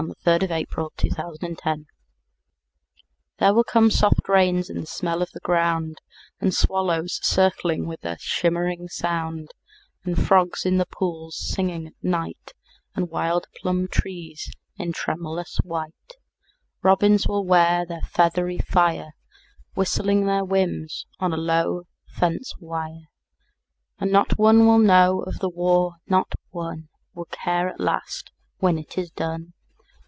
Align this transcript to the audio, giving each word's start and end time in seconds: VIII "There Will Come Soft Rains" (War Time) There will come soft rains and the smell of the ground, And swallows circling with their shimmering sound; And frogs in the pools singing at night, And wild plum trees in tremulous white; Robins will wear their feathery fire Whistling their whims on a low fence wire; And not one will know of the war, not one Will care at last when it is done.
VIII 0.25 0.47
"There 0.47 0.65
Will 0.65 0.67
Come 0.67 0.95
Soft 0.97 0.97
Rains" 0.97 1.41
(War 1.41 1.55
Time) 1.55 1.85
There 3.37 3.53
will 3.53 3.63
come 3.63 3.91
soft 3.91 4.27
rains 4.27 4.67
and 4.67 4.81
the 4.81 4.87
smell 4.87 5.21
of 5.21 5.29
the 5.29 5.39
ground, 5.41 6.01
And 6.39 6.55
swallows 6.55 7.19
circling 7.21 7.85
with 7.85 8.01
their 8.01 8.17
shimmering 8.19 8.87
sound; 8.87 9.49
And 10.03 10.17
frogs 10.19 10.65
in 10.65 10.77
the 10.77 10.87
pools 10.87 11.37
singing 11.37 11.85
at 11.85 11.93
night, 12.03 12.53
And 12.95 13.11
wild 13.11 13.45
plum 13.55 13.87
trees 13.87 14.51
in 14.75 14.91
tremulous 14.91 15.57
white; 15.57 16.13
Robins 16.81 17.27
will 17.27 17.45
wear 17.45 17.85
their 17.85 18.01
feathery 18.01 18.57
fire 18.57 19.11
Whistling 19.75 20.25
their 20.25 20.43
whims 20.43 21.05
on 21.19 21.31
a 21.31 21.37
low 21.37 21.83
fence 22.07 22.55
wire; 22.59 23.07
And 23.99 24.11
not 24.11 24.39
one 24.39 24.65
will 24.65 24.79
know 24.79 25.21
of 25.21 25.37
the 25.37 25.49
war, 25.49 25.97
not 26.07 26.33
one 26.49 26.89
Will 27.13 27.25
care 27.29 27.69
at 27.69 27.79
last 27.79 28.31
when 28.57 28.79
it 28.79 28.97
is 28.97 29.11
done. 29.11 29.53